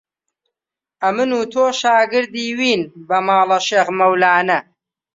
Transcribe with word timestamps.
ئەمن 1.03 1.29
و 1.33 1.41
تۆ 1.51 1.65
شاگردی 1.81 2.45
وین 2.59 2.81
بە 3.07 3.17
ماڵە 3.27 3.59
شێخ 3.67 3.87
مەولانە 3.97 4.59